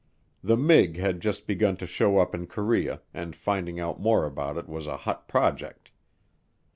The 0.43 0.57
Mig 0.57 0.97
had 0.97 1.19
just 1.19 1.45
begun 1.45 1.77
to 1.77 1.85
show 1.85 2.17
up 2.17 2.33
in 2.33 2.47
Korea, 2.47 3.01
and 3.13 3.35
finding 3.35 3.79
out 3.79 3.99
more 4.01 4.25
about 4.25 4.57
it 4.57 4.67
was 4.67 4.87
a 4.87 4.97
hot 5.05 5.27
project. 5.27 5.91